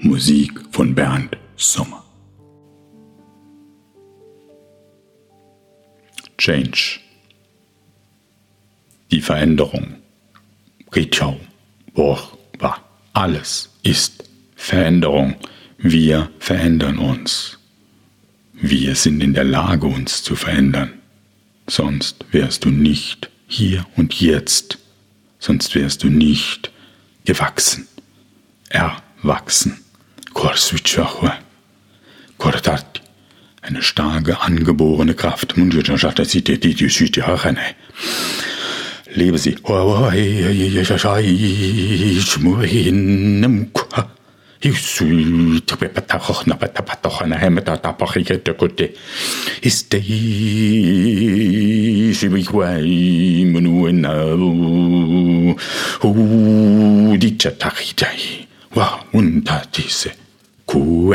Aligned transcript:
Musik 0.00 0.52
von 0.70 0.94
Bernd 0.94 1.36
Sommer. 1.56 2.04
Change. 6.38 7.00
Die 9.10 9.20
Veränderung. 9.20 9.96
Richau. 10.94 11.40
Borchba. 11.94 12.78
Alles 13.12 13.70
ist 13.82 14.22
Veränderung. 14.54 15.34
Wir 15.78 16.30
verändern 16.38 16.98
uns. 16.98 17.58
Wir 18.52 18.94
sind 18.94 19.20
in 19.20 19.34
der 19.34 19.44
Lage, 19.44 19.88
uns 19.88 20.22
zu 20.22 20.36
verändern. 20.36 20.92
Sonst 21.66 22.24
wärst 22.30 22.64
du 22.64 22.70
nicht 22.70 23.30
hier 23.48 23.84
und 23.96 24.20
jetzt. 24.20 24.78
Sonst 25.40 25.74
wärst 25.74 26.04
du 26.04 26.08
nicht 26.08 26.70
gewachsen, 27.24 27.88
erwachsen. 28.68 29.80
Eine 33.60 33.82
starke, 33.82 34.40
angeborene 34.40 35.14
Kraft. 35.14 35.56
Lebe 39.12 39.38
sie. 39.38 39.56
unter 59.12 59.62
diese 59.74 60.10
Kuh. 60.68 61.14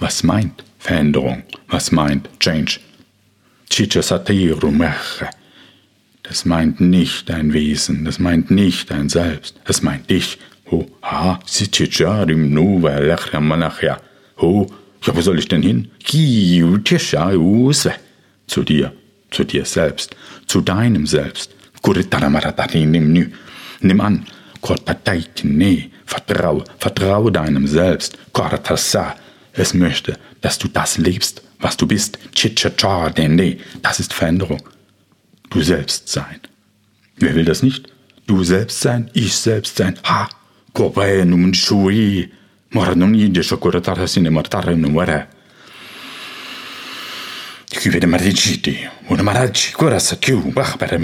Was 0.00 0.24
meint 0.24 0.64
Veränderung? 0.78 1.44
Was 1.68 1.92
meint 1.92 2.28
Change? 2.40 2.80
Das 6.24 6.44
meint 6.44 6.80
nicht 6.80 7.28
dein 7.30 7.52
Wesen, 7.52 8.04
das 8.04 8.18
meint 8.18 8.50
nicht 8.50 8.90
dein 8.90 9.08
Selbst, 9.08 9.54
das 9.64 9.82
meint 9.82 10.10
dich. 10.10 10.38
Oh, 10.70 10.86
ha, 11.00 11.38
Oh, 14.36 14.66
ja, 15.04 15.16
wo 15.16 15.20
soll 15.20 15.38
ich 15.38 15.48
denn 15.48 15.62
hin? 15.62 15.90
Zu 18.46 18.62
dir, 18.64 18.92
zu 19.30 19.44
dir 19.44 19.64
selbst, 19.64 20.16
zu 20.46 20.60
deinem 20.60 21.06
Selbst. 21.06 21.54
Nimm 23.80 24.00
an, 24.00 24.26
vertraue, 26.06 26.64
vertraue 26.78 27.32
deinem 27.32 27.66
Selbst. 27.66 28.18
Es 29.54 29.74
möchte, 29.74 30.18
dass 30.40 30.58
du 30.58 30.68
das 30.68 30.98
lebst, 30.98 31.42
was 31.60 31.76
du 31.76 31.86
bist. 31.86 32.18
Das 33.82 34.00
ist 34.00 34.12
Veränderung. 34.14 34.68
Du 35.50 35.60
selbst 35.60 36.08
sein. 36.08 36.40
Wer 37.16 37.34
will 37.34 37.44
das 37.44 37.62
nicht? 37.62 37.92
Du 38.26 38.42
selbst 38.42 38.80
sein, 38.80 39.10
ich 39.12 39.34
selbst 39.34 39.76
sein. 39.76 39.98
Ha! 40.04 40.28
Kopai 40.72 41.24
num 41.24 41.52
shui. 41.52 42.32
Moranoni 42.70 43.28
de 43.28 43.42
shokuratara 43.42 44.06
sine 44.06 44.30
martare 44.30 44.74
numere. 44.74 45.26
Chiuvede 47.70 48.06
mariciti. 48.06 48.88
Una 49.10 49.22
maraci, 49.22 49.72
corasa 49.72 50.16
chiu, 50.16 50.40
bach 50.52 50.78
per 50.78 50.98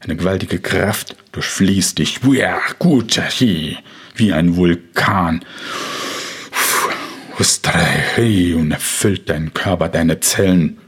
Eine 0.00 0.16
gewaltige 0.16 0.58
Kraft 0.58 1.16
durchfließt 1.32 1.98
dich. 1.98 2.24
Wie 4.16 4.32
ein 4.32 4.56
Vulkan 4.56 5.44
und 8.54 8.70
erfüllt 8.72 9.30
deinen 9.30 9.54
Körper, 9.54 9.88
deine 9.88 10.20
Zellen. 10.20 10.78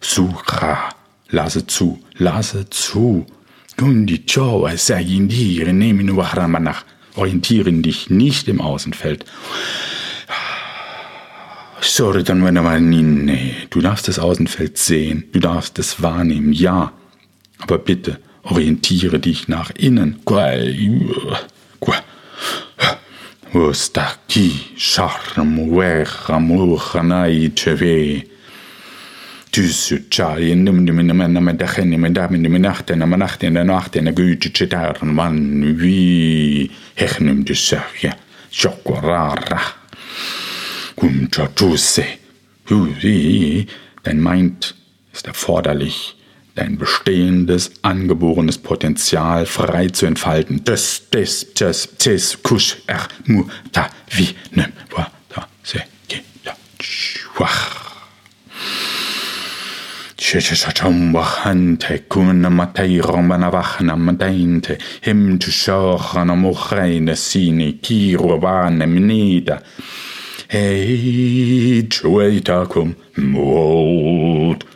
Sucha, 0.00 0.88
lasse 1.28 1.66
zu, 1.66 2.02
lasse 2.16 2.68
zu. 2.70 3.26
Gundi 3.76 4.24
Chowa 4.26 4.76
Sayindire, 4.76 5.72
nehmen 5.72 6.06
nach. 6.60 6.84
Orientieren 11.84 12.22
dich 12.22 12.28
nicht 12.28 12.28
im 12.28 12.64
Außenfeld. 12.64 13.56
Du 13.70 13.80
darfst 13.80 14.06
das 14.06 14.20
Außenfeld 14.20 14.78
sehen, 14.78 15.24
du 15.32 15.40
darfst 15.40 15.80
es 15.80 16.00
wahrnehmen, 16.00 16.52
ja. 16.52 16.92
Aber 17.58 17.78
bitte 17.78 18.20
orientiere 18.44 19.18
dich 19.18 19.48
nach 19.48 19.72
innen. 19.76 20.20
Ustaki 23.52 24.60
sharmuwechamuchanai 24.76 27.50
cheve. 27.54 28.22
Tysytschai 29.50 30.54
nimdiminachte 30.54 32.96
namanachte 32.96 33.46
in 33.46 33.54
der 33.54 33.64
Nacht 33.64 33.96
in 33.96 34.04
der 34.06 34.14
Güte 34.14 34.50
chetarn 34.50 35.14
man 35.14 35.78
wie 35.78 36.70
hechnum 36.94 37.44
de 37.44 37.54
sahya 37.54 38.16
chokorara. 38.50 39.81
Kumchachuse. 41.02 42.04
Dein 44.04 44.20
Mind 44.22 44.76
ist 45.12 45.26
erforderlich 45.26 46.14
dein 46.54 46.78
bestehendes, 46.78 47.72
angeborenes 47.82 48.58
Potenzial 48.58 49.46
frei 49.46 49.88
zu 49.88 50.06
entfalten. 50.06 50.62
Das, 50.62 51.02
das, 51.10 51.54
das, 51.54 51.88
das, 51.96 52.40
kusch, 52.44 52.76
er, 52.86 53.08
mu, 53.24 53.46
da, 53.72 53.90
wie, 54.10 54.28
ne, 54.52 54.72
wa, 54.94 55.10
da, 55.34 55.48
se, 55.64 55.82
ge, 56.06 56.20
da, 56.44 56.54
schwach. 56.80 57.80
Shishashachambahante 60.20 62.04
kuna 62.08 62.48
matai 62.48 63.00
rombana 63.00 63.50
vachna 63.50 63.96
madainte 63.96 64.78
him 65.00 65.40
tu 65.40 65.50
shochana 65.50 66.36
mochreina 66.36 67.16
sini 67.16 67.72
kiro 67.82 68.40
vana 68.40 68.86
minida. 68.86 69.62
Hejtsueitakum 70.52 72.94
mold. 73.16 74.66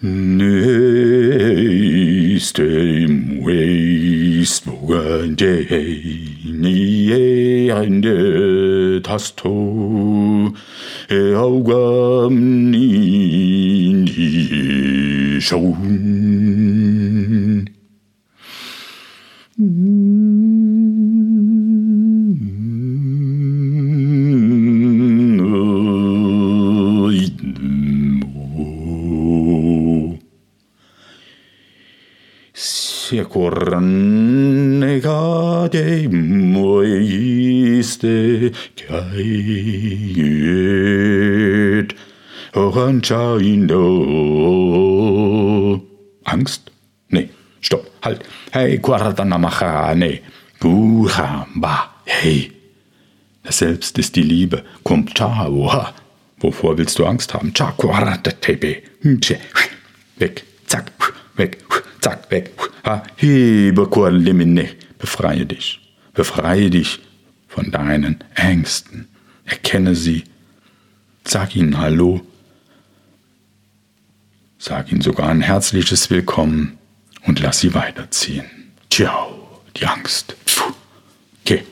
Nächstem 0.00 0.72
Weisbogende 3.44 5.66
Nieende 6.44 8.18
Tasto 9.04 10.52
Augam 11.36 12.70
Nindi 12.70 14.22
Schon 15.40 16.51
cornegade 33.32 34.92
moiste 36.52 38.14
kaiet 38.76 40.20
oranchaindo. 42.54 43.82
Angst? 46.24 46.70
Nee, 47.08 47.28
stopp, 47.60 47.90
halt. 48.02 48.20
Hey, 48.50 48.78
Quartanamacha, 48.78 49.94
nee. 49.94 50.20
Guhamba, 50.60 51.90
hey. 52.04 52.52
Das 53.42 53.58
Selbst 53.58 53.98
ist 53.98 54.14
die 54.14 54.22
Liebe. 54.22 54.62
Kommt, 54.84 55.18
Wovor 56.38 56.78
willst 56.78 56.98
du 56.98 57.06
Angst 57.06 57.34
haben? 57.34 57.52
Weg, 58.60 58.84
zack, 60.18 60.42
weg, 61.42 61.58
zack, 62.00 62.30
weg. 62.30 62.52
Befreie 64.98 65.46
dich, 65.46 65.80
befreie 66.14 66.70
dich 66.70 67.00
von 67.48 67.70
deinen 67.70 68.22
Ängsten. 68.34 69.08
Erkenne 69.44 69.94
sie. 69.94 70.24
Sag 71.24 71.56
ihnen 71.56 71.78
Hallo. 71.78 72.20
Sag 74.58 74.92
ihnen 74.92 75.00
sogar 75.00 75.28
ein 75.28 75.40
herzliches 75.40 76.08
Willkommen 76.10 76.78
und 77.26 77.40
lass 77.40 77.60
sie 77.60 77.74
weiterziehen. 77.74 78.44
Ciao, 78.90 79.60
die 79.76 79.86
Angst. 79.86 80.36
Okay. 81.44 81.64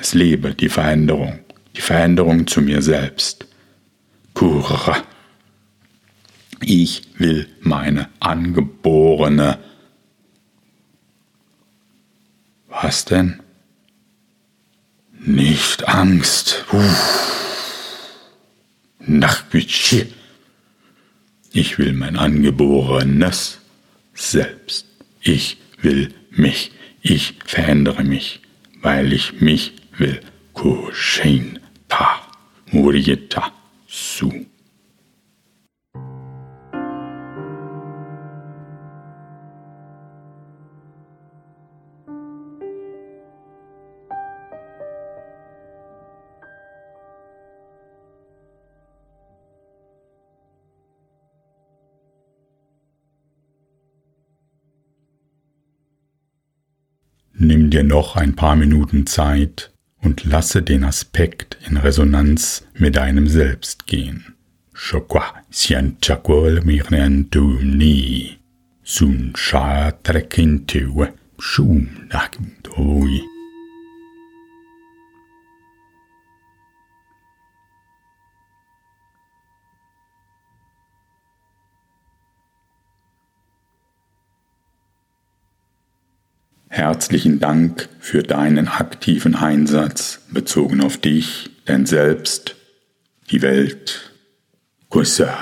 Es 0.00 0.14
lebe 0.14 0.54
die 0.54 0.68
Veränderung, 0.68 1.40
die 1.76 1.82
Veränderung 1.82 2.46
zu 2.46 2.62
mir 2.62 2.82
selbst. 2.82 3.46
Kura. 4.34 5.04
Ich 6.62 7.02
will 7.18 7.48
meine 7.60 8.08
angeborene. 8.20 9.58
Was 12.68 13.04
denn? 13.04 13.40
Nicht 15.18 15.88
Angst. 15.88 16.64
Nachbütschi. 19.00 20.06
Ich 21.52 21.78
will 21.78 21.92
mein 21.92 22.16
angeborenes 22.16 23.58
Selbst. 24.14 24.86
Ich 25.20 25.56
will 25.80 26.14
mich. 26.30 26.72
Ich 27.02 27.34
verändere 27.44 28.04
mich, 28.04 28.40
weil 28.82 29.12
ich 29.12 29.40
mich 29.40 29.72
will. 29.96 30.20
Kushin 30.52 31.58
ta. 31.88 32.20
Murieta 32.70 33.52
su. 33.88 34.46
Nimm 57.42 57.70
dir 57.70 57.84
noch 57.84 58.16
ein 58.16 58.36
paar 58.36 58.54
Minuten 58.54 59.06
Zeit 59.06 59.72
und 60.02 60.24
lasse 60.24 60.60
den 60.60 60.84
Aspekt 60.84 61.56
in 61.66 61.78
Resonanz 61.78 62.66
mit 62.74 62.96
deinem 62.96 63.28
Selbst 63.28 63.86
gehen. 63.86 64.34
Sun 68.82 69.32
sha 69.36 69.90
trekintewe 69.92 71.14
shum 71.38 71.88
nakintoi. 72.10 73.22
Herzlichen 86.72 87.40
Dank 87.40 87.88
für 87.98 88.22
deinen 88.22 88.68
aktiven 88.68 89.34
Einsatz 89.34 90.20
bezogen 90.30 90.80
auf 90.82 90.98
dich, 90.98 91.50
dein 91.64 91.84
Selbst, 91.84 92.54
die 93.32 93.42
Welt. 93.42 94.12
Kusa, 94.88 95.36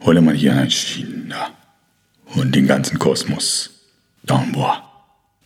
hole 0.00 0.22
mal 0.22 0.34
hier 0.34 0.56
ein 0.56 0.70
China 0.70 1.50
und 2.34 2.54
den 2.54 2.66
ganzen 2.66 2.98
Kosmos. 2.98 3.88
Damboa, 4.22 4.90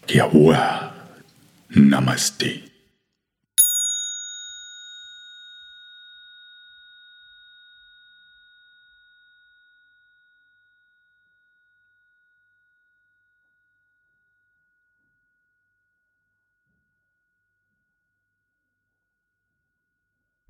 Kiawa, 0.06 0.92
Namaste. 1.70 2.60